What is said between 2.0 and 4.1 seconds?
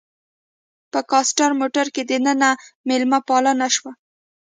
دننه میلمه پالنه شوه.